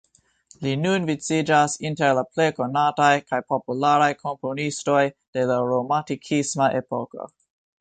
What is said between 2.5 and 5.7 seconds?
konataj kaj popularaj komponistoj de la